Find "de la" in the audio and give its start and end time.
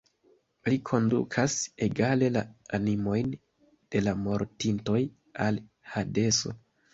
3.97-4.15